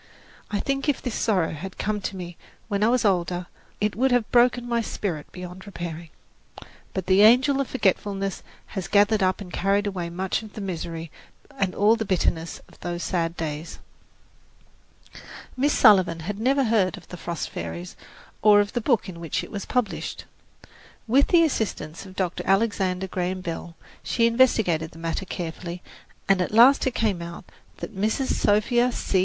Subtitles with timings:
[0.49, 2.35] I think if this sorrow had come to me
[2.69, 3.45] when I was older,
[3.79, 6.09] it would have broken my spirit beyond repairing.
[6.95, 8.41] But the angel of forgetfulness
[8.73, 11.11] has gathered up and carried away much of the misery
[11.55, 13.77] and all the bitterness of those sad days.
[15.55, 17.95] Miss Sullivan had never heard of "The Frost Fairies"
[18.41, 20.25] or of the book in which it was published.
[21.05, 22.41] With the assistance of Dr.
[22.47, 25.83] Alexander Graham Bell, she investigated the matter carefully,
[26.27, 27.45] and at last it came out
[27.77, 28.33] that Mrs.
[28.33, 29.19] Sophia C.